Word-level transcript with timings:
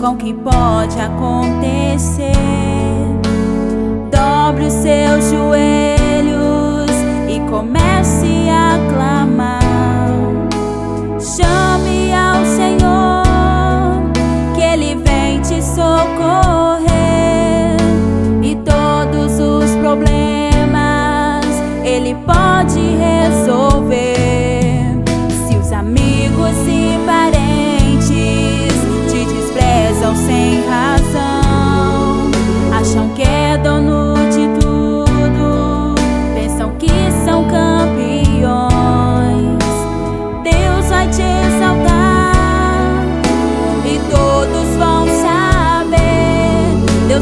com 0.00 0.12
o 0.12 0.16
que 0.16 0.32
pode 0.32 0.98
acontecer. 0.98 2.32
Dobre 4.10 4.66
os 4.66 4.72
seus 4.72 5.30
joelhos 5.30 6.90
e 7.28 7.38
comece 7.50 8.48
a 8.48 8.78
clamar. 8.88 9.60
Chame 11.20 12.14
ao 12.14 12.44
Senhor, 12.46 14.10
que 14.54 14.62
Ele 14.62 14.94
vem 14.94 15.40
te 15.42 15.62
socorrer. 15.62 16.88
E 18.42 18.56
todos 18.56 19.38
os 19.38 19.70
problemas 19.76 21.44
Ele 21.84 22.16
pode 22.24 22.80
resolver. 22.96 24.00
Se 25.46 25.56
os 25.58 25.70
amigos 25.72 26.56
e 26.66 26.98
parentes 27.04 27.59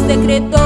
saber. 0.06 0.48
Deus 0.50 0.57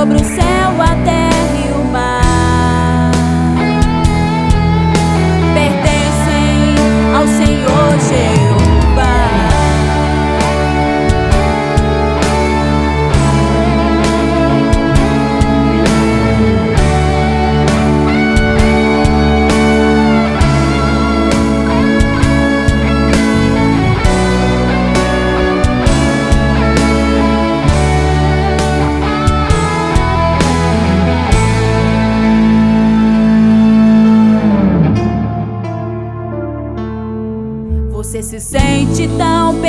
sobre 0.00 0.16
o 0.16 0.24
céu, 0.24 0.49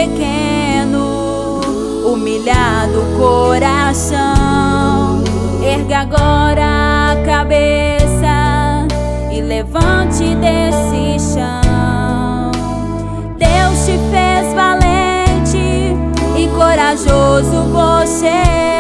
pequeno, 0.01 1.61
humilhado 2.05 3.05
coração. 3.17 4.19
Erga 5.61 5.99
agora 5.99 7.11
a 7.11 7.15
cabeça 7.23 8.87
e 9.31 9.41
levante 9.41 10.35
desse 10.35 11.19
chão. 11.33 12.51
Deus 13.37 13.85
te 13.85 13.99
fez 14.09 14.53
valente 14.55 15.95
e 16.35 16.47
corajoso 16.55 17.63
você. 17.71 18.70